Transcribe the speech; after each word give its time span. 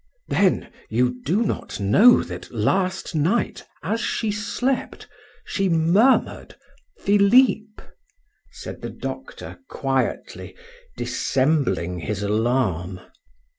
"Then 0.29 0.71
you 0.89 1.21
do 1.21 1.43
not 1.43 1.79
know 1.79 2.23
that 2.23 2.51
last 2.51 3.13
night, 3.13 3.63
as 3.83 4.01
she 4.01 4.31
slept, 4.31 5.07
she 5.45 5.69
murmured 5.69 6.55
'Philip?'" 6.97 7.79
said 8.49 8.81
the 8.81 8.89
doctor 8.89 9.59
quietly, 9.69 10.55
dissembling 10.97 11.99
his 11.99 12.23
alarm. 12.23 12.99